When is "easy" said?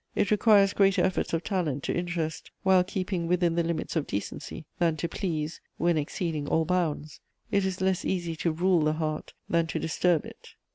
8.03-8.35